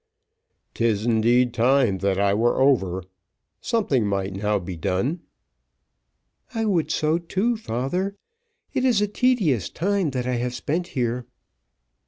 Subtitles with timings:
[0.73, 3.03] "'Tis indeed time that I were over.
[3.59, 5.19] Something might now be done."
[6.55, 8.15] "I would so too, father;
[8.73, 11.27] it is a tedious time that I have spent here."